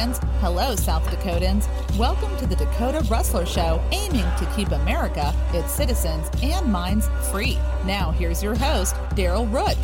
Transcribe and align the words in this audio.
Republicans. 0.00 0.30
Hello, 0.40 0.76
South 0.76 1.04
Dakotans. 1.04 1.68
Welcome 1.98 2.34
to 2.38 2.46
the 2.46 2.56
Dakota 2.56 3.04
Rustler 3.10 3.44
Show, 3.46 3.82
aiming 3.92 4.24
to 4.38 4.50
keep 4.56 4.70
America, 4.70 5.34
its 5.52 5.72
citizens, 5.72 6.28
and 6.42 6.70
minds 6.70 7.08
free. 7.30 7.58
Now, 7.84 8.10
here's 8.10 8.42
your 8.42 8.54
host, 8.54 8.94
Daryl 9.14 9.50
Root. 9.52 9.76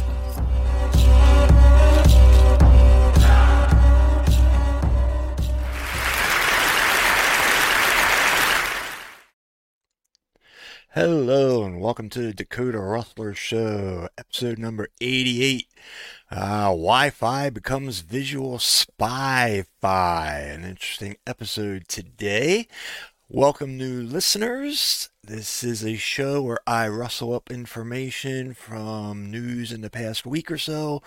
Hello 10.94 11.62
and 11.62 11.78
welcome 11.80 12.08
to 12.10 12.20
the 12.22 12.32
Dakota 12.32 12.78
Rustler 12.78 13.34
Show, 13.34 14.08
episode 14.16 14.58
number 14.58 14.88
88. 15.00 15.68
Uh, 16.30 16.64
Wi-Fi 16.68 17.50
becomes 17.50 18.00
visual 18.00 18.58
spy-fi. 18.58 20.38
An 20.38 20.64
interesting 20.64 21.16
episode 21.26 21.86
today. 21.86 22.66
Welcome 23.28 23.76
new 23.76 24.00
listeners. 24.02 25.10
This 25.26 25.64
is 25.64 25.84
a 25.84 25.96
show 25.96 26.40
where 26.40 26.60
I 26.68 26.86
rustle 26.86 27.34
up 27.34 27.50
information 27.50 28.54
from 28.54 29.28
news 29.28 29.72
in 29.72 29.80
the 29.80 29.90
past 29.90 30.24
week 30.24 30.52
or 30.52 30.58
so, 30.58 31.02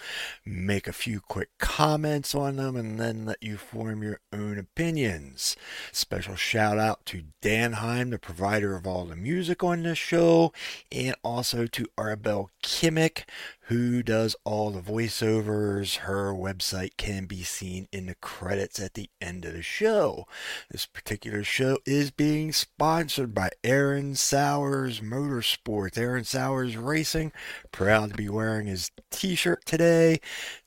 make 0.46 0.88
a 0.88 0.94
few 0.94 1.22
quick 1.22 1.52
comments 1.58 2.36
on 2.36 2.58
them, 2.58 2.76
and 2.76 3.00
then 3.00 3.26
let 3.26 3.42
you 3.42 3.56
form 3.56 4.04
your 4.04 4.20
own 4.34 4.58
opinions. 4.58 5.56
Special 5.94 6.36
shout 6.36 6.78
out 6.78 7.06
to 7.06 7.24
Danheim, 7.42 8.10
the 8.10 8.20
provider 8.20 8.76
of 8.76 8.86
all 8.86 9.06
the 9.06 9.16
music 9.16 9.64
on 9.64 9.84
this 9.84 9.98
show, 9.98 10.52
and 10.92 11.16
also 11.24 11.66
to 11.68 11.86
Arbel 11.98 12.50
Kimmick, 12.62 13.24
who 13.70 14.02
does 14.02 14.36
all 14.44 14.72
the 14.72 14.82
voiceovers. 14.82 15.98
Her 15.98 16.34
website 16.34 16.98
can 16.98 17.26
be 17.26 17.44
seen 17.44 17.88
in 17.92 18.08
the 18.08 18.16
credits 18.16 18.80
at 18.80 18.96
the 18.96 19.12
end 19.22 19.46
of 19.46 19.54
the 19.54 19.62
show. 19.62 20.26
This 20.72 20.88
particular 20.88 21.44
show 21.44 21.78
is 21.86 22.10
being 22.10 22.52
sponsored 22.52 23.36
by 23.36 23.52
Aaron 23.64 24.16
Sowers 24.16 25.02
Motorsports. 25.02 26.00
Aaron 26.00 26.24
Sowers 26.24 26.78
Racing, 26.78 27.32
proud 27.72 28.10
to 28.10 28.16
be 28.16 28.28
wearing 28.28 28.66
his 28.66 28.90
t 29.12 29.36
shirt 29.36 29.64
today. 29.66 30.20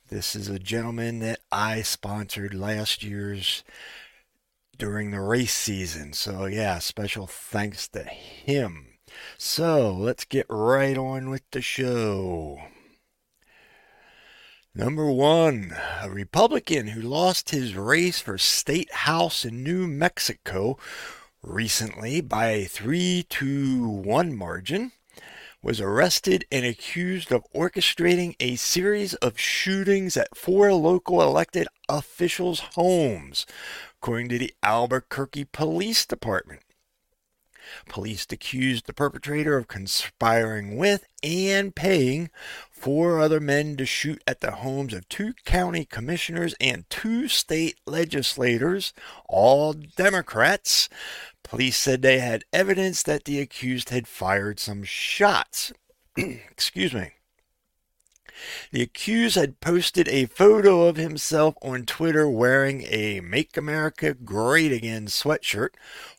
This 0.09 0.37
is 0.37 0.49
a 0.49 0.61
gentleman 0.61 1.19
that 1.21 1.41
I 1.51 1.83
sponsored 1.83 2.55
last 2.55 3.03
year's 3.03 3.65
during 4.79 5.11
the 5.11 5.21
race 5.21 5.55
season. 5.55 6.13
So, 6.13 6.47
yeah, 6.47 6.79
special 6.79 7.27
thanks 7.27 7.89
to 7.89 8.05
him. 8.05 8.95
So, 9.39 9.93
let's 9.93 10.25
get 10.25 10.47
right 10.49 10.97
on 10.97 11.31
with 11.31 11.43
the 11.51 11.63
show. 11.63 12.61
Number 14.75 15.11
one, 15.11 15.77
a 16.01 16.09
Republican 16.09 16.87
who 16.87 17.03
lost 17.03 17.51
his 17.51 17.77
race 17.77 18.21
for 18.21 18.39
state 18.39 18.91
house 18.91 19.45
in 19.45 19.63
New 19.63 19.87
Mexico 19.87 20.79
recently 21.43 22.23
by 22.23 22.47
a 22.47 22.65
3 22.65 23.27
to 23.29 23.87
1 23.87 24.35
margin, 24.35 24.93
was 25.63 25.79
arrested 25.79 26.47
and 26.51 26.65
accused 26.65 27.31
of 27.31 27.45
orchestrating 27.55 28.35
a 28.41 28.57
series 28.57 29.13
of 29.17 29.39
shootings 29.39 30.17
at 30.17 30.35
four 30.37 30.73
local 30.73 31.21
elected 31.21 31.69
officials' 31.91 32.61
homes, 32.75 33.45
according 33.99 34.31
to 34.31 34.39
the 34.39 34.55
Albuquerque 34.63 35.45
Police 35.53 36.07
Department. 36.07 36.63
Police 37.89 38.27
accused 38.31 38.87
the 38.87 38.93
perpetrator 38.93 39.57
of 39.57 39.69
conspiring 39.69 40.77
with 40.77 41.07
and 41.23 41.75
paying 41.75 42.31
four 42.71 43.21
other 43.21 43.41
men 43.41 43.77
to 43.77 43.87
shoot 43.87 44.23
at 44.27 44.41
the 44.41 44.53
homes 44.53 44.93
of 44.93 45.09
two 45.09 45.35
county 45.45 45.85
commissioners 45.85 46.55
and 46.61 46.89
two 46.91 47.29
state 47.29 47.79
legislators, 47.87 48.93
all 49.29 49.73
Democrats. 49.73 50.89
Police 51.43 51.77
said 51.77 52.03
they 52.03 52.19
had 52.19 52.45
evidence 52.53 53.03
that 53.03 53.25
the 53.25 53.41
accused 53.41 53.91
had 53.91 54.09
fired 54.09 54.59
some 54.59 54.83
shots. 54.83 55.73
Excuse 56.17 56.93
me. 56.93 57.13
The 58.71 58.83
accused 58.83 59.37
had 59.37 59.61
posted 59.61 60.09
a 60.09 60.27
photo 60.27 60.87
of 60.87 60.97
himself 60.97 61.55
on 61.63 61.85
Twitter 61.85 62.29
wearing 62.29 62.83
a 62.89 63.21
Make 63.21 63.57
America 63.57 64.15
Great 64.15 64.73
Again 64.73 65.07
sweatshirt, 65.07 65.71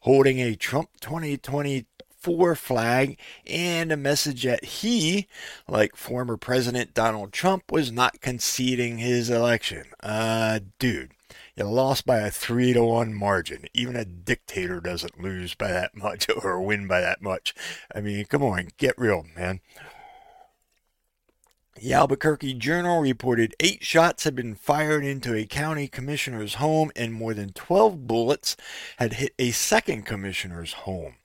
holding 0.01 0.40
a 0.40 0.56
Trump 0.56 0.90
2024 1.02 2.56
flag, 2.56 3.18
and 3.47 3.91
a 3.91 3.97
message 3.97 4.44
that 4.44 4.63
he, 4.66 5.28
like 5.68 5.96
former 5.96 6.38
President 6.38 6.94
Donald 6.94 7.31
Trump, 7.31 7.72
was 7.72 7.91
not 7.91 8.22
conceding 8.22 8.97
his 8.97 9.29
election. 9.29 9.85
Uh, 10.02 10.59
dude. 10.79 11.12
You 11.56 11.66
lost 11.66 12.06
by 12.07 12.19
a 12.19 12.31
three 12.31 12.73
to 12.73 12.84
one 12.84 13.13
margin. 13.13 13.66
Even 13.75 13.96
a 13.96 14.06
dictator 14.06 14.79
doesn't 14.79 15.22
lose 15.22 15.53
by 15.53 15.72
that 15.72 15.96
much 15.96 16.28
or 16.44 16.59
win 16.62 16.88
by 16.88 17.02
that 17.02 17.22
much. 17.22 17.53
I 17.94 18.02
mean, 18.02 18.25
come 18.25 18.44
on, 18.44 18.69
get 18.78 18.97
real, 18.97 19.25
man. 19.35 19.59
The 21.84 21.92
Albuquerque 21.92 22.54
Journal 22.54 23.02
reported 23.02 23.58
eight 23.60 23.84
shots 23.84 24.24
had 24.24 24.36
been 24.36 24.56
fired 24.56 25.04
into 25.04 25.36
a 25.36 25.46
county 25.46 25.90
commissioner's 25.90 26.54
home 26.54 26.94
and 26.96 27.14
more 27.14 27.34
than 27.34 27.52
12 27.52 28.08
bullets 28.08 28.56
had 29.00 29.16
hit 29.16 29.34
a 29.38 29.52
second 29.52 30.06
commissioner's 30.06 30.72
home. 30.72 31.16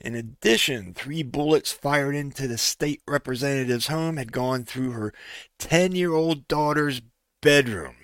In 0.00 0.16
addition, 0.16 0.92
three 0.92 1.22
bullets 1.22 1.70
fired 1.70 2.16
into 2.16 2.48
the 2.48 2.58
state 2.58 3.00
representative's 3.06 3.86
home 3.86 4.16
had 4.16 4.32
gone 4.32 4.64
through 4.64 4.90
her 4.90 5.14
10 5.60 5.92
year 5.92 6.12
old 6.12 6.48
daughter's 6.48 7.00
bedroom. 7.40 7.94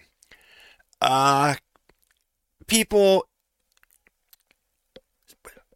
Uh, 1.01 1.57
people, 2.69 3.28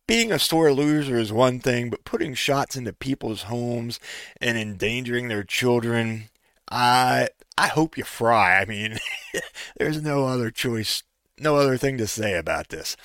being 0.06 0.32
a 0.32 0.38
sore 0.38 0.72
loser 0.72 1.18
is 1.18 1.32
one 1.32 1.60
thing, 1.60 1.90
but 1.90 2.04
putting 2.04 2.34
shots 2.34 2.76
into 2.76 2.92
people's 2.92 3.44
homes 3.44 4.00
and 4.40 4.58
endangering 4.58 5.28
their 5.28 5.44
children, 5.44 6.28
I 6.70 7.28
I 7.56 7.68
hope 7.68 7.96
you 7.96 8.04
fry. 8.04 8.60
I 8.60 8.64
mean, 8.64 8.98
there's 9.78 10.02
no 10.02 10.24
other 10.24 10.50
choice, 10.50 11.02
no 11.38 11.56
other 11.56 11.76
thing 11.76 11.98
to 11.98 12.06
say 12.06 12.34
about 12.34 12.68
this. 12.68 12.96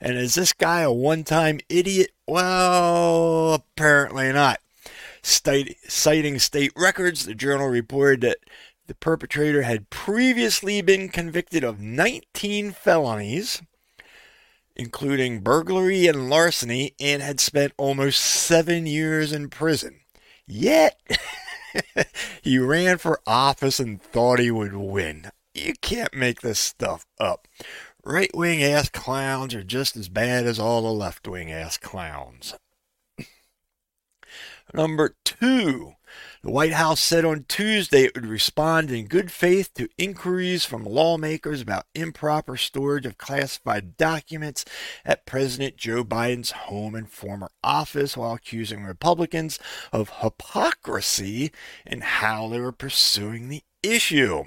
And 0.00 0.16
is 0.16 0.34
this 0.34 0.52
guy 0.52 0.80
a 0.80 0.92
one-time 0.92 1.60
idiot? 1.68 2.10
Well, 2.26 3.54
apparently 3.54 4.32
not. 4.32 4.60
State, 5.22 5.76
citing 5.88 6.38
state 6.40 6.72
records, 6.76 7.26
the 7.26 7.34
journal 7.34 7.68
reported 7.68 8.22
that 8.22 8.38
the 8.88 8.94
perpetrator 8.94 9.62
had 9.62 9.88
previously 9.88 10.82
been 10.82 11.08
convicted 11.08 11.62
of 11.62 11.80
19 11.80 12.72
felonies 12.72 13.62
including 14.76 15.40
burglary 15.40 16.06
and 16.06 16.30
larceny, 16.30 16.94
and 17.00 17.22
had 17.22 17.40
spent 17.40 17.72
almost 17.76 18.20
seven 18.20 18.86
years 18.86 19.32
in 19.32 19.48
prison. 19.48 20.00
Yet, 20.46 21.00
he 22.42 22.58
ran 22.58 22.98
for 22.98 23.20
office 23.26 23.80
and 23.80 24.02
thought 24.02 24.38
he 24.38 24.50
would 24.50 24.74
win. 24.74 25.30
You 25.54 25.74
can't 25.80 26.14
make 26.14 26.40
this 26.40 26.58
stuff 26.58 27.06
up. 27.20 27.46
Right 28.04 28.30
wing 28.34 28.62
ass 28.62 28.88
clowns 28.88 29.54
are 29.54 29.62
just 29.62 29.96
as 29.96 30.08
bad 30.08 30.46
as 30.46 30.58
all 30.58 30.82
the 30.82 30.92
left 30.92 31.28
wing 31.28 31.52
ass 31.52 31.78
clowns. 31.78 32.54
Number 34.74 35.14
two, 35.24 35.94
the 36.42 36.50
White 36.50 36.72
House 36.72 37.00
said 37.00 37.24
on 37.24 37.44
Tuesday 37.48 38.04
it 38.04 38.14
would 38.14 38.26
respond 38.26 38.90
in 38.90 39.06
good 39.06 39.30
faith 39.30 39.72
to 39.74 39.88
inquiries 39.96 40.64
from 40.64 40.84
lawmakers 40.84 41.60
about 41.60 41.86
improper 41.94 42.56
storage 42.56 43.06
of 43.06 43.18
classified 43.18 43.96
documents 43.96 44.64
at 45.04 45.26
President 45.26 45.76
Joe 45.76 46.04
Biden's 46.04 46.50
home 46.52 46.94
and 46.94 47.08
former 47.08 47.50
office 47.62 48.16
while 48.16 48.34
accusing 48.34 48.82
Republicans 48.82 49.58
of 49.92 50.10
hypocrisy 50.20 51.52
in 51.86 52.00
how 52.00 52.48
they 52.48 52.60
were 52.60 52.72
pursuing 52.72 53.48
the 53.48 53.62
issue. 53.82 54.44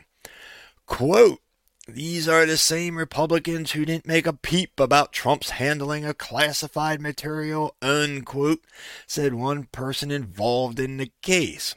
Quote, 0.86 1.40
these 1.88 2.28
are 2.28 2.46
the 2.46 2.58
same 2.58 2.98
Republicans 2.98 3.72
who 3.72 3.86
didn't 3.86 4.08
make 4.08 4.26
a 4.26 4.34
peep 4.34 4.80
about 4.80 5.14
Trump's 5.14 5.52
handling 5.52 6.04
of 6.04 6.18
classified 6.18 7.00
material, 7.00 7.76
unquote, 7.82 8.66
said 9.06 9.36
one 9.36 9.66
person 9.66 10.10
involved 10.10 10.80
in 10.80 10.98
the 10.98 11.12
case. 11.22 11.76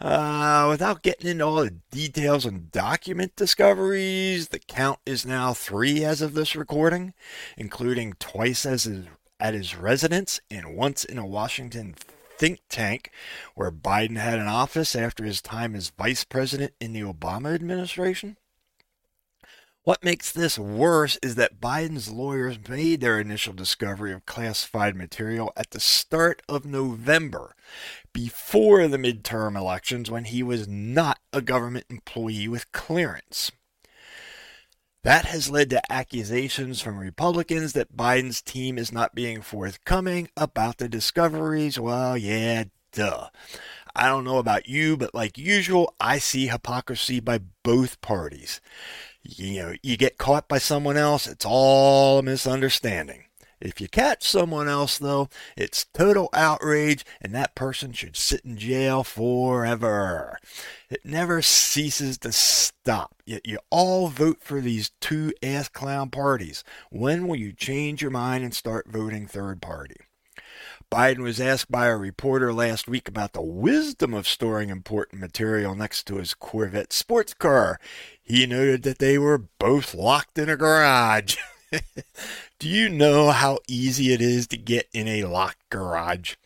Uh, 0.00 0.66
without 0.70 1.02
getting 1.02 1.30
into 1.30 1.44
all 1.44 1.56
the 1.56 1.70
details 1.90 2.46
on 2.46 2.68
document 2.70 3.36
discoveries, 3.36 4.48
the 4.48 4.58
count 4.58 4.98
is 5.04 5.26
now 5.26 5.52
three 5.52 6.02
as 6.02 6.22
of 6.22 6.34
this 6.34 6.56
recording, 6.56 7.12
including 7.58 8.14
twice 8.18 8.64
as 8.64 8.84
his, 8.84 9.04
at 9.38 9.54
his 9.54 9.76
residence 9.76 10.40
and 10.50 10.76
once 10.76 11.04
in 11.04 11.18
a 11.18 11.26
Washington 11.26 11.94
think 12.38 12.60
tank 12.68 13.10
where 13.54 13.72
Biden 13.72 14.18
had 14.18 14.38
an 14.38 14.48
office 14.48 14.94
after 14.94 15.24
his 15.24 15.40
time 15.40 15.74
as 15.74 15.90
vice 15.90 16.24
president 16.24 16.72
in 16.80 16.92
the 16.92 17.00
Obama 17.00 17.54
administration. 17.54 18.36
What 19.86 20.02
makes 20.02 20.32
this 20.32 20.58
worse 20.58 21.16
is 21.22 21.36
that 21.36 21.60
Biden's 21.60 22.10
lawyers 22.10 22.58
made 22.68 23.00
their 23.00 23.20
initial 23.20 23.52
discovery 23.52 24.12
of 24.12 24.26
classified 24.26 24.96
material 24.96 25.52
at 25.56 25.70
the 25.70 25.78
start 25.78 26.42
of 26.48 26.66
November, 26.66 27.54
before 28.12 28.88
the 28.88 28.96
midterm 28.96 29.56
elections 29.56 30.10
when 30.10 30.24
he 30.24 30.42
was 30.42 30.66
not 30.66 31.20
a 31.32 31.40
government 31.40 31.86
employee 31.88 32.48
with 32.48 32.72
clearance. 32.72 33.52
That 35.04 35.26
has 35.26 35.50
led 35.50 35.70
to 35.70 35.92
accusations 35.92 36.80
from 36.80 36.98
Republicans 36.98 37.72
that 37.74 37.96
Biden's 37.96 38.42
team 38.42 38.78
is 38.78 38.90
not 38.90 39.14
being 39.14 39.40
forthcoming 39.40 40.30
about 40.36 40.78
the 40.78 40.88
discoveries. 40.88 41.78
Well, 41.78 42.18
yeah, 42.18 42.64
duh. 42.90 43.28
I 43.94 44.08
don't 44.08 44.24
know 44.24 44.38
about 44.38 44.68
you, 44.68 44.96
but 44.96 45.14
like 45.14 45.38
usual, 45.38 45.94
I 46.00 46.18
see 46.18 46.48
hypocrisy 46.48 47.20
by 47.20 47.38
both 47.62 48.00
parties. 48.00 48.60
You 49.28 49.62
know, 49.62 49.74
you 49.82 49.96
get 49.96 50.18
caught 50.18 50.48
by 50.48 50.58
someone 50.58 50.96
else, 50.96 51.26
it's 51.26 51.44
all 51.46 52.18
a 52.18 52.22
misunderstanding. 52.22 53.24
If 53.60 53.80
you 53.80 53.88
catch 53.88 54.28
someone 54.28 54.68
else, 54.68 54.98
though, 54.98 55.30
it's 55.56 55.86
total 55.94 56.28
outrage, 56.34 57.04
and 57.22 57.34
that 57.34 57.54
person 57.54 57.92
should 57.92 58.16
sit 58.16 58.42
in 58.44 58.58
jail 58.58 59.02
forever. 59.02 60.38
It 60.90 61.04
never 61.04 61.40
ceases 61.40 62.18
to 62.18 62.32
stop. 62.32 63.14
Yet 63.24 63.46
you 63.46 63.58
all 63.70 64.08
vote 64.08 64.42
for 64.42 64.60
these 64.60 64.90
two 65.00 65.32
ass 65.42 65.68
clown 65.68 66.10
parties. 66.10 66.62
When 66.90 67.26
will 67.26 67.36
you 67.36 67.52
change 67.52 68.02
your 68.02 68.10
mind 68.10 68.44
and 68.44 68.54
start 68.54 68.88
voting 68.88 69.26
third 69.26 69.62
party? 69.62 69.96
Biden 70.90 71.18
was 71.18 71.40
asked 71.40 71.70
by 71.70 71.86
a 71.86 71.96
reporter 71.96 72.52
last 72.52 72.86
week 72.86 73.08
about 73.08 73.32
the 73.32 73.42
wisdom 73.42 74.14
of 74.14 74.28
storing 74.28 74.70
important 74.70 75.20
material 75.20 75.74
next 75.74 76.04
to 76.06 76.16
his 76.16 76.32
Corvette 76.32 76.92
sports 76.92 77.34
car. 77.34 77.80
He 78.22 78.46
noted 78.46 78.84
that 78.84 78.98
they 78.98 79.18
were 79.18 79.38
both 79.58 79.94
locked 79.94 80.38
in 80.38 80.48
a 80.48 80.56
garage. 80.56 81.36
Do 82.60 82.68
you 82.68 82.88
know 82.88 83.30
how 83.30 83.58
easy 83.66 84.12
it 84.12 84.20
is 84.20 84.46
to 84.48 84.56
get 84.56 84.88
in 84.92 85.08
a 85.08 85.24
locked 85.24 85.68
garage? 85.70 86.36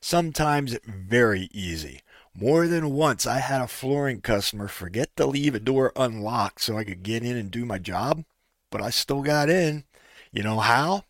Sometimes 0.00 0.78
very 0.86 1.48
easy. 1.52 2.02
More 2.34 2.68
than 2.68 2.92
once, 2.92 3.26
I 3.26 3.40
had 3.40 3.62
a 3.62 3.66
flooring 3.66 4.20
customer 4.20 4.68
forget 4.68 5.14
to 5.16 5.26
leave 5.26 5.56
a 5.56 5.60
door 5.60 5.92
unlocked 5.96 6.60
so 6.60 6.78
I 6.78 6.84
could 6.84 7.02
get 7.02 7.24
in 7.24 7.36
and 7.36 7.50
do 7.50 7.64
my 7.64 7.78
job, 7.78 8.24
but 8.70 8.80
I 8.80 8.90
still 8.90 9.22
got 9.22 9.50
in. 9.50 9.82
You 10.30 10.44
know 10.44 10.60
how? 10.60 11.02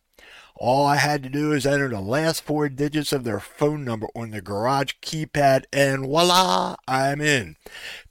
All 0.60 0.84
I 0.84 0.96
had 0.96 1.22
to 1.22 1.28
do 1.28 1.52
is 1.52 1.64
enter 1.64 1.88
the 1.88 2.00
last 2.00 2.42
four 2.42 2.68
digits 2.68 3.12
of 3.12 3.22
their 3.22 3.38
phone 3.38 3.84
number 3.84 4.08
on 4.16 4.32
the 4.32 4.40
garage 4.40 4.94
keypad, 5.00 5.66
and 5.72 6.06
voila, 6.06 6.74
I'm 6.88 7.20
in. 7.20 7.54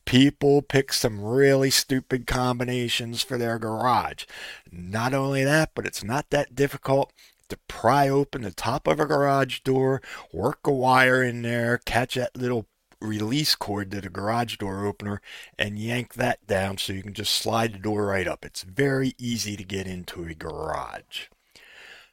People 0.06 0.62
pick 0.62 0.94
some 0.94 1.22
really 1.22 1.70
stupid 1.70 2.26
combinations 2.26 3.22
for 3.22 3.38
their 3.38 3.60
garage. 3.60 4.24
Not 4.72 5.14
only 5.14 5.44
that, 5.44 5.72
but 5.76 5.86
it's 5.86 6.06
not 6.06 6.30
that 6.30 6.56
difficult 6.56 7.12
to 7.50 7.60
pry 7.68 8.08
open 8.08 8.44
the 8.44 8.52
top 8.52 8.88
of 8.88 9.02
a 9.02 9.06
garage 9.06 9.60
door, 9.60 10.02
work 10.32 10.66
a 10.66 10.72
wire 10.72 11.22
in 11.22 11.42
there, 11.42 11.82
catch 11.86 12.16
that 12.16 12.38
little 12.38 12.66
release 13.02 13.56
cord 13.56 13.92
to 13.92 14.00
the 14.00 14.10
garage 14.10 14.56
door 14.56 14.86
opener, 14.86 15.22
and 15.60 15.78
yank 15.78 16.14
that 16.14 16.48
down 16.48 16.78
so 16.78 16.94
you 16.94 17.04
can 17.04 17.14
just 17.14 17.34
slide 17.34 17.74
the 17.74 17.80
door 17.80 18.06
right 18.06 18.28
up. 18.28 18.46
It's 18.46 18.62
very 18.64 19.16
easy 19.18 19.58
to 19.58 19.66
get 19.66 19.86
into 19.86 20.24
a 20.24 20.34
garage. 20.34 21.28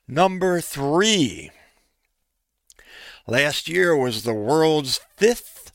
Number 0.07 0.61
three. 0.61 1.51
Last 3.27 3.69
year 3.71 3.97
was 3.97 4.23
the 4.23 4.35
world's 4.35 5.01
fifth 5.17 5.73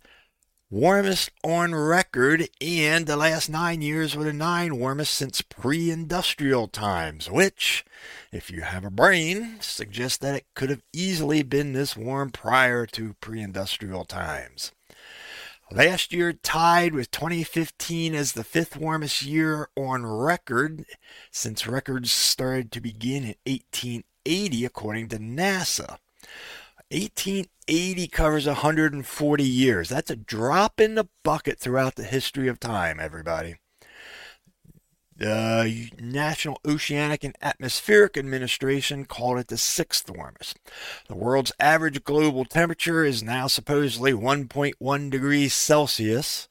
warmest 0.70 1.32
on 1.44 1.74
record, 1.74 2.48
and 2.62 3.08
the 3.08 3.18
last 3.18 3.50
nine 3.50 3.82
years 3.82 4.16
were 4.16 4.26
the 4.26 4.32
nine 4.34 4.78
warmest 4.78 5.16
since 5.16 5.42
pre 5.42 5.90
industrial 5.90 6.68
times, 6.68 7.28
which, 7.32 7.84
if 8.32 8.52
you 8.52 8.62
have 8.62 8.86
a 8.86 8.92
brain, 8.92 9.58
suggests 9.62 10.20
that 10.20 10.36
it 10.36 10.46
could 10.54 10.70
have 10.70 10.84
easily 10.94 11.42
been 11.42 11.74
this 11.74 11.98
warm 11.98 12.30
prior 12.30 12.86
to 12.86 13.16
pre 13.20 13.42
industrial 13.42 14.06
times. 14.06 14.72
Last 15.72 16.14
year 16.14 16.34
tied 16.34 16.94
with 16.94 17.10
2015 17.10 18.14
as 18.14 18.34
the 18.34 18.44
fifth 18.44 18.76
warmest 18.76 19.24
year 19.24 19.70
on 19.76 20.06
record 20.06 20.86
since 21.32 21.68
records 21.68 22.12
started 22.12 22.72
to 22.72 22.82
begin 22.82 23.24
in 23.24 23.36
18 23.48 24.04
1880, 24.26 24.66
according 24.66 25.08
to 25.10 25.18
NASA. 25.18 25.98
1880 26.92 28.08
covers 28.08 28.48
140 28.48 29.44
years. 29.44 29.90
That's 29.90 30.10
a 30.10 30.16
drop 30.16 30.80
in 30.80 30.96
the 30.96 31.08
bucket 31.24 31.60
throughout 31.60 31.96
the 31.96 32.04
history 32.04 32.48
of 32.48 32.60
time, 32.60 33.00
everybody. 33.00 33.56
The 35.16 35.90
National 36.00 36.62
Oceanic 36.66 37.26
and 37.26 37.36
Atmospheric 37.42 38.18
Administration 38.18 39.04
called 39.04 39.38
it 39.38 39.50
the 39.50 39.58
sixth 39.58 40.10
warmest. 40.10 40.58
The 41.10 41.16
world's 41.16 41.52
average 41.60 42.06
global 42.06 42.46
temperature 42.46 43.04
is 43.04 43.22
now 43.22 43.48
supposedly 43.48 44.14
1.1 44.14 45.10
degrees 45.10 45.54
Celsius 45.54 46.48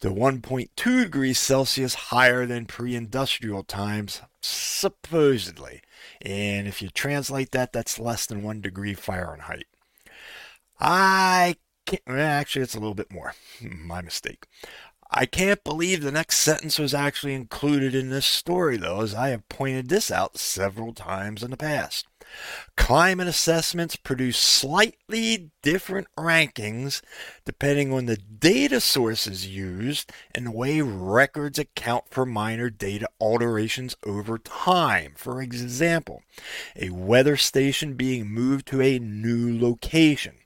to 0.00 0.10
1.2 0.10 1.02
degrees 1.04 1.38
Celsius 1.38 1.94
higher 1.94 2.44
than 2.46 2.66
pre 2.66 2.94
industrial 2.94 3.64
times, 3.64 4.20
supposedly. 4.42 5.80
And 6.22 6.68
if 6.68 6.82
you 6.82 6.90
translate 6.90 7.52
that, 7.52 7.72
that's 7.72 7.98
less 7.98 8.26
than 8.26 8.42
one 8.42 8.60
degree 8.60 8.94
Fahrenheit. 8.94 9.66
I 10.78 11.56
can't, 11.86 12.02
actually, 12.08 12.62
it's 12.62 12.74
a 12.74 12.80
little 12.80 12.94
bit 12.94 13.12
more. 13.12 13.34
My 13.60 14.02
mistake. 14.02 14.46
I 15.10 15.26
can't 15.26 15.64
believe 15.64 16.02
the 16.02 16.12
next 16.12 16.38
sentence 16.38 16.78
was 16.78 16.94
actually 16.94 17.34
included 17.34 17.94
in 17.94 18.10
this 18.10 18.26
story, 18.26 18.76
though, 18.76 19.00
as 19.00 19.14
I 19.14 19.30
have 19.30 19.48
pointed 19.48 19.88
this 19.88 20.10
out 20.10 20.38
several 20.38 20.94
times 20.94 21.42
in 21.42 21.50
the 21.50 21.56
past. 21.56 22.06
Climate 22.76 23.28
assessments 23.28 23.96
produce 23.96 24.38
slightly 24.38 25.50
different 25.62 26.08
rankings 26.18 27.02
depending 27.44 27.92
on 27.92 28.06
the 28.06 28.16
data 28.16 28.80
sources 28.80 29.46
used 29.46 30.10
and 30.34 30.46
the 30.46 30.50
way 30.50 30.80
records 30.80 31.58
account 31.58 32.04
for 32.10 32.26
minor 32.26 32.70
data 32.70 33.08
alterations 33.20 33.96
over 34.04 34.38
time. 34.38 35.14
For 35.16 35.40
example, 35.40 36.22
a 36.74 36.90
weather 36.90 37.36
station 37.36 37.94
being 37.94 38.28
moved 38.28 38.66
to 38.68 38.80
a 38.80 38.98
new 38.98 39.58
location 39.58 40.39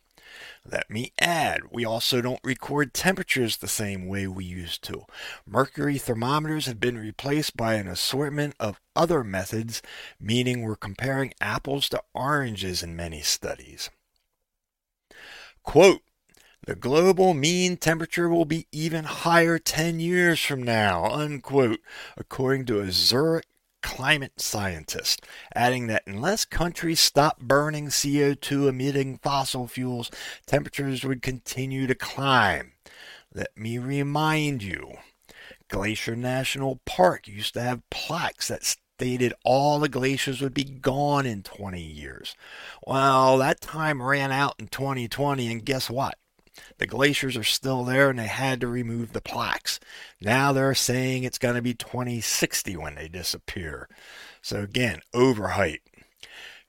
let 0.70 0.88
me 0.88 1.12
add, 1.18 1.62
we 1.70 1.84
also 1.84 2.20
don't 2.22 2.40
record 2.42 2.94
temperatures 2.94 3.56
the 3.56 3.68
same 3.68 4.06
way 4.06 4.26
we 4.26 4.44
used 4.44 4.82
to. 4.84 5.04
Mercury 5.46 5.98
thermometers 5.98 6.66
have 6.66 6.80
been 6.80 6.96
replaced 6.96 7.56
by 7.56 7.74
an 7.74 7.86
assortment 7.86 8.54
of 8.58 8.80
other 8.96 9.22
methods, 9.22 9.82
meaning 10.18 10.62
we're 10.62 10.76
comparing 10.76 11.34
apples 11.40 11.88
to 11.90 12.02
oranges 12.14 12.82
in 12.82 12.96
many 12.96 13.20
studies. 13.20 13.90
Quote, 15.62 16.00
the 16.66 16.74
global 16.74 17.34
mean 17.34 17.76
temperature 17.76 18.28
will 18.28 18.46
be 18.46 18.66
even 18.72 19.04
higher 19.04 19.58
10 19.58 20.00
years 20.00 20.40
from 20.40 20.62
now, 20.62 21.04
unquote, 21.04 21.80
according 22.16 22.64
to 22.66 22.80
a 22.80 22.90
Zurich 22.90 23.44
climate 23.84 24.40
scientist, 24.40 25.26
adding 25.54 25.88
that 25.88 26.02
unless 26.06 26.46
countries 26.46 26.98
stop 26.98 27.38
burning 27.38 27.88
CO2 27.88 28.66
emitting 28.66 29.18
fossil 29.18 29.68
fuels, 29.68 30.10
temperatures 30.46 31.04
would 31.04 31.20
continue 31.20 31.86
to 31.86 31.94
climb. 31.94 32.72
Let 33.34 33.56
me 33.56 33.76
remind 33.76 34.62
you 34.62 34.94
Glacier 35.68 36.16
National 36.16 36.80
Park 36.86 37.28
used 37.28 37.54
to 37.54 37.60
have 37.60 37.88
plaques 37.90 38.48
that 38.48 38.64
stated 38.64 39.34
all 39.44 39.78
the 39.78 39.88
glaciers 39.90 40.40
would 40.40 40.54
be 40.54 40.64
gone 40.64 41.26
in 41.26 41.42
20 41.42 41.82
years. 41.82 42.34
Well, 42.86 43.36
that 43.38 43.60
time 43.60 44.00
ran 44.02 44.32
out 44.32 44.54
in 44.58 44.68
2020, 44.68 45.52
and 45.52 45.64
guess 45.64 45.90
what? 45.90 46.16
The 46.78 46.86
glaciers 46.86 47.36
are 47.36 47.44
still 47.44 47.84
there 47.84 48.10
and 48.10 48.18
they 48.18 48.26
had 48.26 48.60
to 48.60 48.66
remove 48.66 49.12
the 49.12 49.20
plaques. 49.20 49.80
Now 50.20 50.52
they're 50.52 50.74
saying 50.74 51.24
it's 51.24 51.38
going 51.38 51.54
to 51.54 51.62
be 51.62 51.74
2060 51.74 52.76
when 52.76 52.94
they 52.94 53.08
disappear. 53.08 53.88
So 54.42 54.60
again, 54.60 55.00
overhype. 55.14 55.80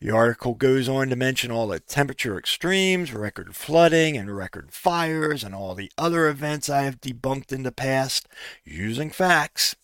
The 0.02 0.12
article 0.12 0.54
goes 0.56 0.90
on 0.90 1.10
to 1.10 1.16
mention 1.16 1.52
all 1.52 1.68
the 1.68 1.80
temperature 1.80 2.38
extremes, 2.38 3.14
record 3.14 3.56
flooding, 3.56 4.18
and 4.18 4.36
record 4.36 4.72
fires, 4.72 5.44
and 5.44 5.56
all 5.56 5.74
the 5.74 5.92
other 5.98 6.28
events 6.28 6.70
I 6.70 6.84
have 6.84 7.00
debunked 7.00 7.52
in 7.54 7.64
the 7.64 7.72
past 7.72 8.28
using 8.64 9.10
facts, 9.10 9.76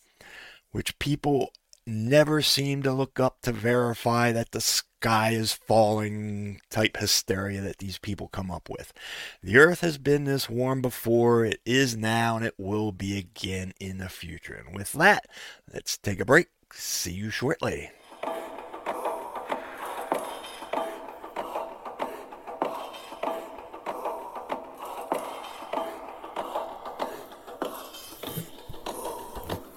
which 0.71 0.99
people 0.99 1.53
never 1.87 2.41
seem 2.41 2.83
to 2.83 2.91
look 2.91 3.19
up 3.19 3.41
to 3.41 3.51
verify 3.51 4.31
that 4.31 4.51
the 4.51 4.61
sky 5.01 5.31
is 5.31 5.51
falling 5.51 6.61
type 6.69 6.95
hysteria 6.97 7.59
that 7.59 7.79
these 7.79 7.97
people 7.97 8.27
come 8.27 8.51
up 8.51 8.69
with. 8.69 8.93
The 9.41 9.57
earth 9.57 9.81
has 9.81 9.97
been 9.97 10.25
this 10.25 10.47
warm 10.47 10.79
before, 10.79 11.43
it 11.43 11.59
is 11.65 11.97
now, 11.97 12.35
and 12.35 12.45
it 12.45 12.53
will 12.59 12.91
be 12.91 13.17
again 13.17 13.73
in 13.79 13.97
the 13.97 14.09
future. 14.09 14.63
And 14.63 14.75
with 14.75 14.91
that, 14.93 15.25
let's 15.73 15.97
take 15.97 16.19
a 16.19 16.25
break. 16.25 16.49
See 16.71 17.13
you 17.13 17.31
shortly. 17.31 17.89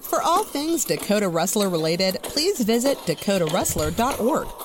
For 0.01 0.21
all 0.21 0.43
things 0.43 0.85
Dakota 0.85 1.27
Rustler 1.27 1.67
related, 1.67 2.19
please 2.21 2.61
visit 2.61 2.99
dakotarustler.org. 2.99 4.64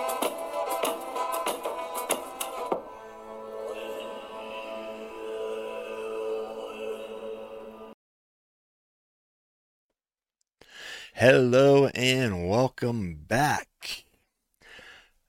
Hello 11.21 11.85
and 11.93 12.49
welcome 12.49 13.13
back. 13.27 14.05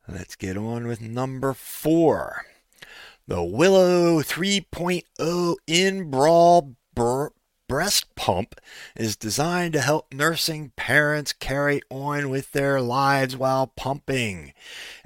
Let's 0.08 0.36
get 0.36 0.56
on 0.56 0.86
with 0.86 1.02
number 1.02 1.52
four. 1.52 2.46
The 3.28 3.42
Willow 3.42 4.22
3.0 4.22 5.56
in 5.66 6.10
bra 6.10 6.62
breast 7.72 8.14
pump 8.16 8.60
is 8.94 9.16
designed 9.16 9.72
to 9.72 9.80
help 9.80 10.12
nursing 10.12 10.70
parents 10.76 11.32
carry 11.32 11.80
on 11.88 12.28
with 12.28 12.52
their 12.52 12.82
lives 12.82 13.34
while 13.34 13.66
pumping. 13.66 14.52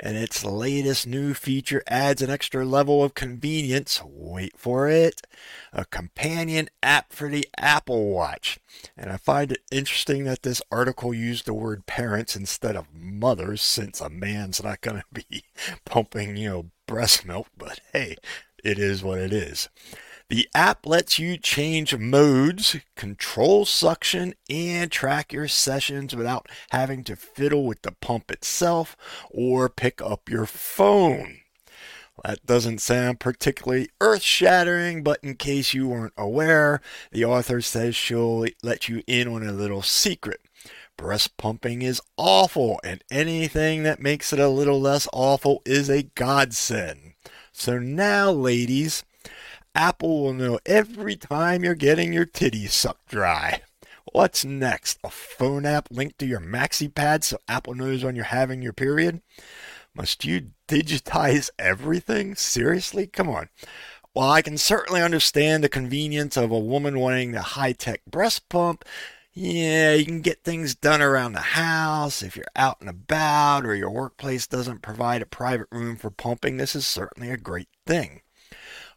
And 0.01 0.17
its 0.17 0.45
latest 0.45 1.07
new 1.07 1.33
feature 1.33 1.85
adds 1.87 2.23
an 2.23 2.29
extra 2.29 2.65
level 2.65 3.05
of 3.05 3.15
convenience. 3.15 4.03
Wait 4.05 4.59
for 4.59 4.89
it 4.89 5.23
a 5.73 5.85
companion 5.85 6.69
app 6.83 7.13
for 7.13 7.29
the 7.29 7.49
Apple 7.57 8.11
Watch. 8.11 8.59
And 8.97 9.13
I 9.13 9.17
find 9.17 9.53
it 9.53 9.61
interesting 9.71 10.25
that 10.25 10.43
this 10.43 10.61
article 10.73 11.15
used 11.15 11.47
the 11.47 11.55
word 11.55 11.87
parents 11.87 12.35
instead 12.35 12.75
of 12.75 12.93
mothers, 12.93 13.63
since 13.63 14.01
a 14.01 14.11
man's 14.11 14.61
not 14.61 14.81
going 14.81 15.03
to 15.15 15.25
be 15.31 15.45
pumping, 15.85 16.37
you 16.37 16.49
know, 16.49 16.71
breast 16.89 17.25
milk. 17.25 17.47
But 17.57 17.79
hey, 17.93 18.17
it 18.65 18.81
is 18.81 19.05
what 19.05 19.21
it 19.21 19.33
is. 19.33 19.69
The 20.29 20.49
app 20.57 20.87
lets 20.87 21.21
you 21.21 21.39
change 21.39 21.97
modes, 21.97 22.77
control 22.97 23.65
suction, 23.65 24.35
and 24.51 24.91
track 24.91 25.33
your 25.33 25.47
sessions 25.47 26.17
without 26.17 26.49
having 26.71 27.05
to 27.05 27.15
fiddle 27.15 27.65
with 27.65 27.83
the 27.83 27.93
pump 27.93 28.33
itself 28.33 28.97
or 29.31 29.69
pick 29.69 30.03
up 30.03 30.29
your 30.29 30.47
phone. 30.47 31.43
That 32.25 32.45
doesn't 32.45 32.81
sound 32.81 33.21
particularly 33.21 33.89
earth 34.01 34.23
shattering, 34.23 35.05
but 35.05 35.21
in 35.23 35.37
case 35.37 35.75
you 35.75 35.87
weren't 35.87 36.15
aware, 36.17 36.81
the 37.13 37.25
author 37.25 37.61
says 37.61 37.95
she'll 37.95 38.47
let 38.65 38.89
you 38.89 39.05
in 39.07 39.29
on 39.29 39.47
a 39.47 39.53
little 39.53 39.83
secret. 39.83 40.41
Breast 40.97 41.37
pumping 41.37 41.83
is 41.83 42.01
awful, 42.17 42.81
and 42.83 43.05
anything 43.13 43.85
that 43.85 44.01
makes 44.01 44.33
it 44.33 44.41
a 44.41 44.49
little 44.49 44.81
less 44.81 45.07
awful 45.13 45.63
is 45.65 45.89
a 45.89 46.05
godsend. 46.15 47.13
So 47.53 47.79
now, 47.79 48.33
ladies, 48.33 49.05
Apple 49.77 50.23
will 50.23 50.33
know 50.33 50.59
every 50.65 51.17
time 51.17 51.63
you're 51.63 51.75
getting 51.75 52.11
your 52.11 52.25
titties 52.25 52.71
sucked 52.71 53.09
dry. 53.09 53.61
What's 54.11 54.43
next? 54.43 54.99
A 55.05 55.11
phone 55.11 55.67
app 55.67 55.89
linked 55.91 56.19
to 56.21 56.27
your 56.27 56.41
maxi 56.41 56.93
pad 56.93 57.25
so 57.25 57.37
Apple 57.47 57.75
knows 57.75 58.03
when 58.03 58.17
you're 58.17 58.25
having 58.25 58.63
your 58.63 58.73
period? 58.73 59.21
Must 59.95 60.25
you 60.25 60.53
digitize 60.67 61.51
everything? 61.59 62.37
Seriously? 62.37 63.07
Come 63.07 63.29
on. 63.29 63.51
While 64.15 64.31
I 64.31 64.41
can 64.41 64.57
certainly 64.57 65.03
understand 65.03 65.63
the 65.63 65.69
convenience 65.69 66.39
of 66.39 66.51
a 66.51 66.59
woman 66.59 66.99
wanting 66.99 67.33
the 67.33 67.43
high 67.43 67.73
tech 67.73 68.01
breast 68.07 68.49
pump, 68.49 68.83
yeah, 69.35 69.93
you 69.93 70.07
can 70.07 70.23
get 70.23 70.43
things 70.43 70.75
done 70.75 71.03
around 71.03 71.35
the 71.35 71.41
house. 71.41 72.23
If 72.23 72.35
you're 72.35 72.47
out 72.57 72.79
and 72.81 72.89
about 72.89 73.67
or 73.67 73.75
your 73.75 73.91
workplace 73.91 74.47
doesn't 74.47 74.81
provide 74.81 75.21
a 75.21 75.27
private 75.27 75.69
room 75.71 75.97
for 75.97 76.09
pumping, 76.09 76.57
this 76.57 76.75
is 76.75 76.87
certainly 76.87 77.31
a 77.31 77.37
great 77.37 77.69
thing. 77.85 78.23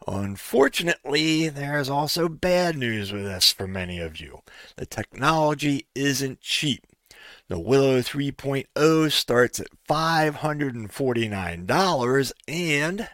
Unfortunately, 0.08 1.50
there's 1.50 1.90
also 1.90 2.30
bad 2.30 2.78
news 2.78 3.12
with 3.12 3.24
this 3.24 3.52
for 3.52 3.68
many 3.68 4.00
of 4.00 4.20
you. 4.20 4.42
The 4.76 4.86
technology 4.86 5.88
isn't 5.94 6.42
cheap. 6.42 6.86
The 7.48 7.60
Willow 7.60 8.02
3.0 8.02 9.12
starts 9.12 9.60
at 9.60 9.68
$549 9.90 12.32
and 12.48 13.10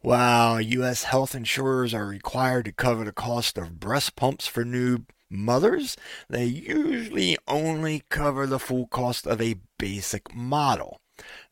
while 0.00 0.60
U.S. 0.60 1.04
health 1.04 1.34
insurers 1.34 1.92
are 1.92 2.06
required 2.06 2.66
to 2.66 2.72
cover 2.72 3.04
the 3.04 3.12
cost 3.12 3.58
of 3.58 3.80
breast 3.80 4.14
pumps 4.14 4.46
for 4.46 4.64
new 4.64 5.00
mothers, 5.28 5.96
they 6.28 6.44
usually 6.44 7.36
only 7.48 8.04
cover 8.08 8.46
the 8.46 8.60
full 8.60 8.86
cost 8.86 9.26
of 9.26 9.40
a 9.40 9.56
basic 9.76 10.32
model. 10.34 11.00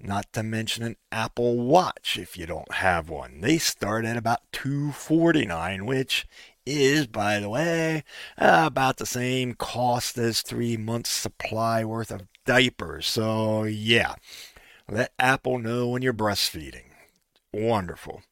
Not 0.01 0.33
to 0.33 0.43
mention 0.43 0.85
an 0.85 0.97
Apple 1.11 1.59
Watch 1.59 2.19
if 2.19 2.37
you 2.37 2.47
don't 2.47 2.75
have 2.75 3.09
one. 3.09 3.41
They 3.41 3.59
start 3.59 4.05
at 4.05 4.17
about 4.17 4.41
249, 4.53 5.87
which 5.87 6.27
is, 6.65 7.07
by 7.07 7.39
the 7.39 7.49
way, 7.49 8.05
about 8.37 8.97
the 8.99 9.07
same 9.07 9.55
cost 9.55 10.19
as 10.19 10.43
three 10.43 10.77
months' 10.77 11.11
supply 11.11 11.85
worth 11.85 12.11
of 12.11 12.27
diapers. 12.45 13.07
So, 13.07 13.65
yeah, 13.65 14.15
let 14.91 15.13
Apple 15.19 15.59
know 15.59 15.89
when 15.89 16.03
you're 16.03 16.13
breastfeeding. 16.13 16.91
Wonderful. 17.53 18.23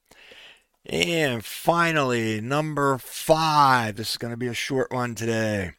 And 0.87 1.45
finally, 1.45 2.41
number 2.41 2.99
five. 2.99 3.97
This 3.97 4.13
is 4.13 4.17
going 4.19 4.33
to 4.33 4.37
be 4.37 4.49
a 4.49 4.55
short 4.55 4.93
one 4.93 5.15
today. 5.15 5.73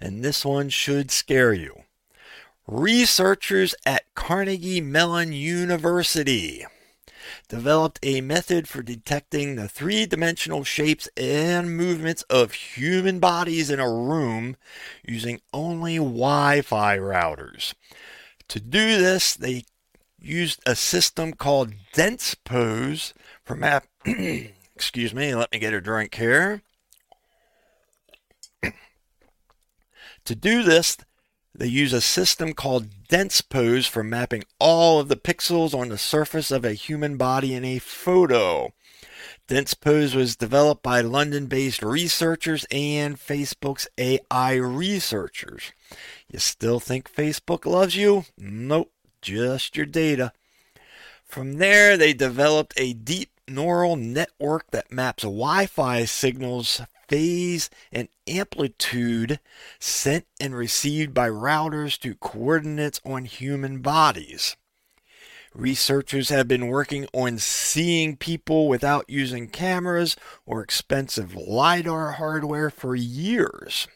And 0.00 0.22
this 0.22 0.44
one 0.44 0.68
should 0.68 1.10
scare 1.10 1.52
you. 1.52 1.84
Researchers 2.68 3.74
at 3.86 4.14
Carnegie 4.14 4.82
Mellon 4.82 5.32
University 5.32 6.66
developed 7.48 7.98
a 8.02 8.20
method 8.20 8.68
for 8.68 8.82
detecting 8.82 9.56
the 9.56 9.68
three 9.68 10.04
dimensional 10.04 10.64
shapes 10.64 11.08
and 11.16 11.74
movements 11.74 12.24
of 12.24 12.52
human 12.52 13.20
bodies 13.20 13.70
in 13.70 13.80
a 13.80 13.90
room 13.90 14.54
using 15.02 15.40
only 15.54 15.96
Wi 15.96 16.60
Fi 16.60 16.98
routers. 16.98 17.72
To 18.48 18.60
do 18.60 18.98
this, 18.98 19.32
they 19.32 19.64
used 20.18 20.60
a 20.66 20.76
system 20.76 21.32
called 21.32 21.72
DensePose 21.94 23.14
for 23.44 23.56
map. 23.56 23.86
Excuse 24.76 25.14
me, 25.14 25.34
let 25.34 25.50
me 25.52 25.58
get 25.58 25.72
a 25.72 25.80
drink 25.80 26.16
here. 26.16 26.60
to 30.26 30.34
do 30.34 30.62
this, 30.62 30.98
they 31.58 31.66
use 31.66 31.92
a 31.92 32.00
system 32.00 32.54
called 32.54 32.86
DensePose 33.08 33.88
for 33.88 34.04
mapping 34.04 34.44
all 34.60 35.00
of 35.00 35.08
the 35.08 35.16
pixels 35.16 35.74
on 35.74 35.88
the 35.88 35.98
surface 35.98 36.52
of 36.52 36.64
a 36.64 36.72
human 36.72 37.16
body 37.16 37.52
in 37.52 37.64
a 37.64 37.80
photo. 37.80 38.72
DensePose 39.48 40.14
was 40.14 40.36
developed 40.36 40.84
by 40.84 41.00
London 41.00 41.46
based 41.46 41.82
researchers 41.82 42.64
and 42.70 43.16
Facebook's 43.16 43.88
AI 43.98 44.54
researchers. 44.54 45.72
You 46.30 46.38
still 46.38 46.78
think 46.78 47.12
Facebook 47.12 47.66
loves 47.66 47.96
you? 47.96 48.26
Nope, 48.36 48.92
just 49.20 49.76
your 49.76 49.86
data. 49.86 50.32
From 51.24 51.54
there, 51.54 51.96
they 51.96 52.12
developed 52.12 52.74
a 52.76 52.92
deep 52.92 53.30
neural 53.48 53.96
network 53.96 54.70
that 54.70 54.92
maps 54.92 55.24
Wi 55.24 55.66
Fi 55.66 56.04
signals 56.04 56.82
phase 57.08 57.70
and 57.90 58.08
amplitude 58.26 59.40
sent 59.78 60.26
and 60.38 60.54
received 60.54 61.14
by 61.14 61.28
routers 61.28 61.98
to 62.00 62.14
coordinates 62.14 63.00
on 63.04 63.24
human 63.24 63.80
bodies. 63.80 64.56
Researchers 65.54 66.28
have 66.28 66.46
been 66.46 66.68
working 66.68 67.06
on 67.12 67.38
seeing 67.38 68.16
people 68.16 68.68
without 68.68 69.08
using 69.08 69.48
cameras 69.48 70.14
or 70.46 70.62
expensive 70.62 71.34
LiDAR 71.34 72.12
hardware 72.12 72.70
for 72.70 72.94
years. 72.94 73.88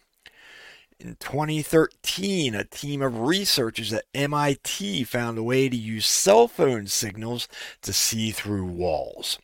In 0.99 1.17
2013, 1.17 2.55
a 2.55 2.65
team 2.65 3.03
of 3.03 3.21
researchers 3.21 3.93
at 3.93 4.05
MIT 4.15 5.05
found 5.05 5.37
a 5.37 5.43
way 5.43 5.69
to 5.69 5.77
use 5.77 6.07
cell 6.07 6.49
phone 6.49 6.87
signals 6.87 7.49
to 7.83 7.93
see 7.93 8.31
through 8.31 8.65
walls. 8.65 9.39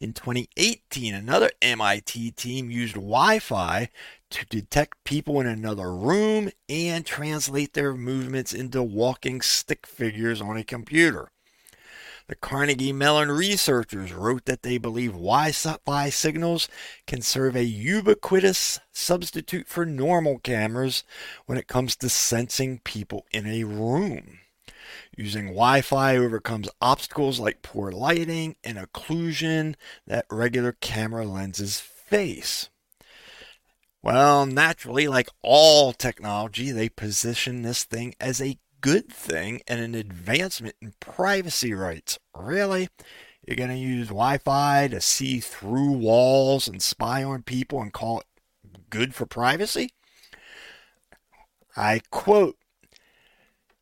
In 0.00 0.12
2018, 0.12 1.12
another 1.12 1.50
MIT 1.60 2.30
team 2.32 2.70
used 2.70 2.94
Wi 2.94 3.40
Fi 3.40 3.88
to 4.30 4.46
detect 4.46 5.02
people 5.02 5.40
in 5.40 5.48
another 5.48 5.92
room 5.92 6.50
and 6.68 7.04
translate 7.04 7.74
their 7.74 7.94
movements 7.94 8.52
into 8.52 8.80
walking 8.80 9.40
stick 9.40 9.88
figures 9.88 10.40
on 10.40 10.56
a 10.56 10.62
computer. 10.62 11.32
The 12.28 12.36
Carnegie 12.36 12.92
Mellon 12.92 13.32
researchers 13.32 14.12
wrote 14.12 14.44
that 14.44 14.62
they 14.62 14.78
believe 14.78 15.12
Wi 15.12 15.50
Fi 15.50 16.10
signals 16.10 16.68
can 17.08 17.20
serve 17.20 17.56
a 17.56 17.64
ubiquitous 17.64 18.78
substitute 18.92 19.66
for 19.66 19.84
normal 19.84 20.38
cameras 20.38 21.02
when 21.46 21.58
it 21.58 21.66
comes 21.66 21.96
to 21.96 22.08
sensing 22.08 22.78
people 22.84 23.26
in 23.32 23.48
a 23.48 23.64
room. 23.64 24.38
Using 25.16 25.46
Wi 25.46 25.80
Fi 25.80 26.16
overcomes 26.16 26.68
obstacles 26.80 27.38
like 27.38 27.62
poor 27.62 27.90
lighting 27.90 28.56
and 28.62 28.78
occlusion 28.78 29.74
that 30.06 30.26
regular 30.30 30.72
camera 30.72 31.26
lenses 31.26 31.80
face. 31.80 32.68
Well, 34.02 34.46
naturally, 34.46 35.08
like 35.08 35.28
all 35.42 35.92
technology, 35.92 36.70
they 36.70 36.88
position 36.88 37.62
this 37.62 37.84
thing 37.84 38.14
as 38.20 38.40
a 38.40 38.58
good 38.80 39.12
thing 39.12 39.60
and 39.66 39.80
an 39.80 39.94
advancement 39.94 40.76
in 40.80 40.94
privacy 41.00 41.74
rights. 41.74 42.18
Really? 42.36 42.88
You're 43.46 43.56
going 43.56 43.70
to 43.70 43.76
use 43.76 44.08
Wi 44.08 44.38
Fi 44.38 44.88
to 44.88 45.00
see 45.00 45.40
through 45.40 45.92
walls 45.92 46.68
and 46.68 46.82
spy 46.82 47.24
on 47.24 47.42
people 47.42 47.80
and 47.80 47.92
call 47.92 48.20
it 48.20 48.26
good 48.90 49.14
for 49.14 49.26
privacy? 49.26 49.90
I 51.76 52.00
quote 52.10 52.57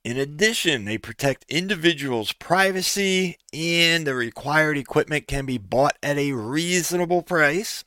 In 0.07 0.19
addition, 0.19 0.85
they 0.85 0.99
protect 0.99 1.45
individuals' 1.49 2.31
privacy 2.31 3.39
and 3.53 4.07
the 4.07 4.15
required 4.15 4.79
equipment 4.79 5.27
can 5.27 5.47
be 5.47 5.59
bought 5.59 5.99
at 6.01 6.17
a 6.17 6.31
reasonable 6.31 7.23
price. 7.23 7.83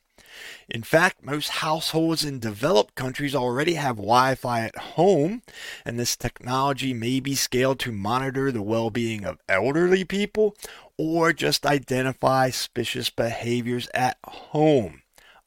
In 0.68 0.82
fact, 0.82 1.24
most 1.24 1.48
households 1.48 2.22
in 2.22 2.38
developed 2.38 2.94
countries 2.94 3.34
already 3.34 3.72
have 3.72 3.96
Wi 3.96 4.34
Fi 4.34 4.66
at 4.66 4.76
home, 4.76 5.40
and 5.86 5.98
this 5.98 6.14
technology 6.14 6.92
may 6.92 7.20
be 7.20 7.34
scaled 7.34 7.78
to 7.78 7.90
monitor 7.90 8.52
the 8.52 8.60
well 8.60 8.90
being 8.90 9.24
of 9.24 9.38
elderly 9.48 10.04
people 10.04 10.54
or 10.98 11.32
just 11.32 11.64
identify 11.64 12.50
suspicious 12.50 13.08
behaviors 13.08 13.88
at 13.94 14.18
home. 14.26 15.00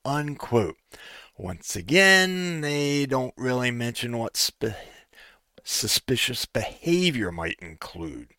Unquote. 0.04 0.78
Once 1.38 1.76
again, 1.76 2.62
they 2.62 3.06
don't 3.06 3.36
really 3.38 3.70
mention 3.70 4.18
what 4.18 4.36
suspicious 5.64 6.46
behavior 6.46 7.32
might 7.32 7.60
include. 7.60 8.30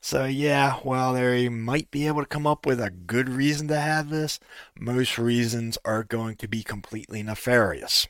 So, 0.00 0.24
yeah, 0.24 0.76
while 0.76 1.12
they 1.12 1.48
might 1.48 1.90
be 1.90 2.06
able 2.06 2.22
to 2.22 2.26
come 2.26 2.46
up 2.46 2.64
with 2.64 2.80
a 2.80 2.90
good 2.90 3.28
reason 3.28 3.68
to 3.68 3.78
have 3.78 4.08
this, 4.08 4.40
most 4.78 5.18
reasons 5.18 5.76
are 5.84 6.04
going 6.04 6.36
to 6.36 6.48
be 6.48 6.62
completely 6.62 7.22
nefarious. 7.22 8.08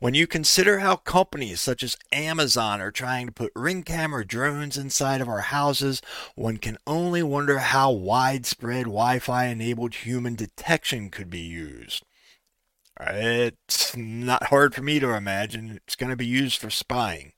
When 0.00 0.14
you 0.14 0.26
consider 0.26 0.80
how 0.80 0.96
companies 0.96 1.60
such 1.60 1.82
as 1.82 1.96
Amazon 2.10 2.80
are 2.80 2.90
trying 2.90 3.26
to 3.26 3.32
put 3.32 3.52
ring 3.54 3.84
camera 3.84 4.26
drones 4.26 4.76
inside 4.76 5.20
of 5.20 5.28
our 5.28 5.40
houses, 5.40 6.02
one 6.34 6.58
can 6.58 6.78
only 6.86 7.22
wonder 7.22 7.58
how 7.58 7.92
widespread 7.92 8.84
Wi 8.84 9.20
Fi 9.20 9.46
enabled 9.46 9.94
human 9.94 10.34
detection 10.34 11.10
could 11.10 11.30
be 11.30 11.40
used. 11.40 12.04
Not 13.96 14.44
hard 14.44 14.74
for 14.74 14.82
me 14.82 14.98
to 15.00 15.14
imagine 15.14 15.80
it's 15.86 15.96
going 15.96 16.10
to 16.10 16.16
be 16.16 16.26
used 16.26 16.60
for 16.60 16.70
spying. 16.70 17.32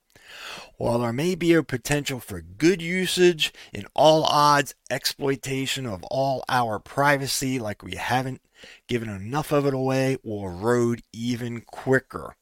While 0.76 0.98
there 0.98 1.12
may 1.12 1.34
be 1.34 1.54
a 1.54 1.62
potential 1.62 2.20
for 2.20 2.40
good 2.40 2.82
usage, 2.82 3.52
in 3.72 3.86
all 3.94 4.24
odds, 4.24 4.74
exploitation 4.90 5.86
of 5.86 6.02
all 6.04 6.44
our 6.48 6.78
privacy, 6.78 7.58
like 7.58 7.82
we 7.82 7.96
haven't 7.96 8.42
given 8.88 9.08
enough 9.08 9.52
of 9.52 9.66
it 9.66 9.74
away, 9.74 10.18
will 10.22 10.44
erode 10.44 11.02
even 11.12 11.60
quicker. 11.60 12.36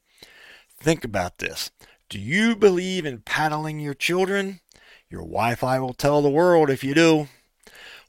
Think 0.79 1.05
about 1.05 1.39
this. 1.39 1.71
Do 2.09 2.19
you 2.19 2.57
believe 2.57 3.07
in 3.07 3.21
paddling 3.21 3.81
your 3.81 3.95
children? 3.95 4.61
Your 5.09 5.23
Wi 5.23 5.55
Fi 5.55 5.79
will 5.79 5.95
tell 5.95 6.23
the 6.23 6.29
world 6.29 6.71
if 6.71 6.83
you 6.83 6.95
do. 6.95 7.29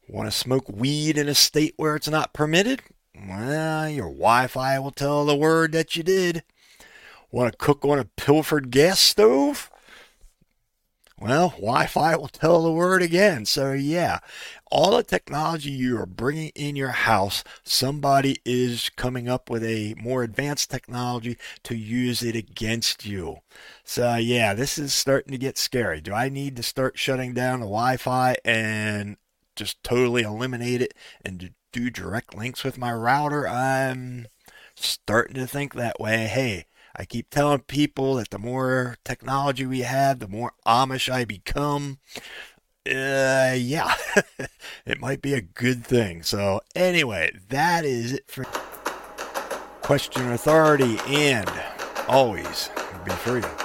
Want 0.07 0.31
to 0.31 0.37
smoke 0.37 0.69
weed 0.69 1.17
in 1.17 1.27
a 1.27 1.35
state 1.35 1.73
where 1.77 1.95
it's 1.95 2.07
not 2.07 2.33
permitted? 2.33 2.81
Well, 3.15 3.89
your 3.89 4.09
Wi 4.09 4.47
Fi 4.47 4.79
will 4.79 4.91
tell 4.91 5.25
the 5.25 5.35
word 5.35 5.71
that 5.71 5.95
you 5.95 6.03
did. 6.03 6.43
Want 7.31 7.51
to 7.51 7.57
cook 7.57 7.85
on 7.85 7.99
a 7.99 8.05
pilfered 8.05 8.71
gas 8.71 8.99
stove? 8.99 9.71
Well, 11.17 11.49
Wi 11.51 11.85
Fi 11.85 12.15
will 12.17 12.27
tell 12.27 12.61
the 12.61 12.71
word 12.71 13.01
again. 13.01 13.45
So, 13.45 13.71
yeah, 13.71 14.19
all 14.69 14.97
the 14.97 15.03
technology 15.03 15.71
you 15.71 15.97
are 15.97 16.05
bringing 16.05 16.49
in 16.55 16.75
your 16.75 16.89
house, 16.89 17.43
somebody 17.63 18.37
is 18.43 18.89
coming 18.97 19.29
up 19.29 19.49
with 19.49 19.63
a 19.63 19.95
more 19.97 20.23
advanced 20.23 20.69
technology 20.69 21.37
to 21.63 21.75
use 21.75 22.21
it 22.21 22.35
against 22.35 23.05
you. 23.05 23.37
So, 23.85 24.15
yeah, 24.15 24.53
this 24.53 24.77
is 24.77 24.93
starting 24.93 25.31
to 25.31 25.37
get 25.37 25.57
scary. 25.57 26.01
Do 26.01 26.13
I 26.13 26.27
need 26.27 26.57
to 26.57 26.63
start 26.63 26.99
shutting 26.99 27.33
down 27.33 27.61
the 27.61 27.65
Wi 27.65 27.95
Fi 27.95 28.35
and 28.43 29.15
just 29.55 29.81
totally 29.83 30.23
eliminate 30.23 30.81
it 30.81 30.93
and 31.23 31.53
do 31.75 31.89
direct 31.89 32.33
links 32.33 32.63
with 32.63 32.77
my 32.77 32.93
router? 32.93 33.45
I'm 33.45 34.27
starting 34.75 35.35
to 35.35 35.45
think 35.45 35.73
that 35.73 35.99
way. 35.99 36.27
Hey, 36.27 36.67
I 36.95 37.03
keep 37.03 37.29
telling 37.29 37.59
people 37.59 38.15
that 38.15 38.29
the 38.29 38.39
more 38.39 38.95
technology 39.03 39.65
we 39.65 39.81
have, 39.81 40.19
the 40.19 40.27
more 40.29 40.53
Amish 40.65 41.11
I 41.11 41.25
become. 41.25 41.99
Uh, 42.87 43.55
yeah, 43.57 43.93
it 44.85 45.01
might 45.01 45.21
be 45.21 45.33
a 45.33 45.41
good 45.41 45.85
thing. 45.85 46.23
So, 46.23 46.61
anyway, 46.75 47.35
that 47.49 47.83
is 47.83 48.13
it 48.13 48.31
for 48.31 48.45
Question 49.81 50.31
Authority 50.31 50.97
and 51.07 51.51
always 52.07 52.69
be 53.03 53.11
free. 53.11 53.64